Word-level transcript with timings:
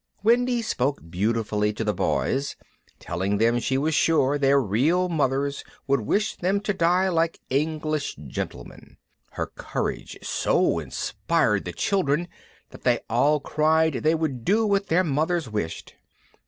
Wendy 0.23 0.63
spoke 0.63 0.99
beautifully 1.11 1.71
to 1.73 1.83
the 1.83 1.93
Boys, 1.93 2.55
telling 2.97 3.37
them 3.37 3.59
she 3.59 3.77
was 3.77 3.93
sure 3.93 4.39
their 4.39 4.59
real 4.59 5.07
mothers 5.09 5.63
would 5.85 5.99
wish 6.01 6.35
them 6.35 6.59
to 6.61 6.73
die 6.73 7.07
like 7.07 7.39
English 7.51 8.15
gentlemen. 8.25 8.97
Her 9.33 9.45
courage 9.53 10.17
so 10.23 10.79
inspired 10.79 11.65
the 11.65 11.71
children 11.71 12.29
that 12.71 12.81
they 12.81 13.01
all 13.11 13.39
cried 13.41 13.93
they 13.93 14.15
would 14.15 14.43
do 14.43 14.65
what 14.65 14.87
their 14.87 15.03
mothers 15.03 15.47
wished. 15.47 15.93